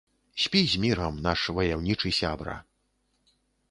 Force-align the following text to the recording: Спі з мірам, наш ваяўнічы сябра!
Спі 0.43 0.61
з 0.71 0.79
мірам, 0.85 1.21
наш 1.29 1.45
ваяўнічы 1.59 2.17
сябра! 2.23 2.61